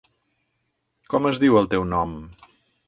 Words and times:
Com 1.13 1.31
es 1.33 1.43
diu 1.45 1.61
el 1.61 1.71
teu 1.77 1.87
nom? 1.95 2.21